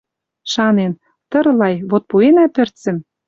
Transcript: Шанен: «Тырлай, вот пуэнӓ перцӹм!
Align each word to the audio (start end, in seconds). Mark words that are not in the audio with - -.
Шанен: 0.51 0.93
«Тырлай, 1.29 1.75
вот 1.89 2.03
пуэнӓ 2.09 2.45
перцӹм! 2.55 2.97